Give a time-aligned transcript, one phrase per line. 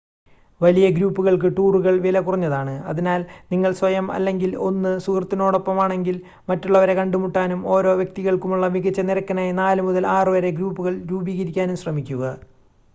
[0.61, 6.17] വലിയ ഗ്രൂപ്പുകൾക്ക് ടൂറുകൾ വില കുറഞ്ഞതാണ് അതിനാൽ നിങ്ങൾ സ്വയം അല്ലെങ്കിൽ 1 സുഹൃത്തിനോടൊപ്പമാണെങ്കിൽ
[6.49, 12.33] മറ്റുള്ളവരെ കണ്ടുമുട്ടാനും ഓരോ വ്യക്തിതികൾക്കുമുള്ള മികച്ച നിരക്കിനായി 4 മുതൽ 6 വരെ ഗ്രൂപ്പുകൾ രൂപീകരിക്കാനും ശ്രമിക്കുക